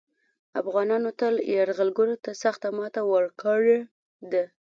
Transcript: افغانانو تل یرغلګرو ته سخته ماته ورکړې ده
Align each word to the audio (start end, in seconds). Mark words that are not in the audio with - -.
افغانانو 0.61 1.09
تل 1.19 1.35
یرغلګرو 1.55 2.15
ته 2.23 2.31
سخته 2.43 2.67
ماته 2.77 3.01
ورکړې 3.11 3.79
ده 4.31 4.43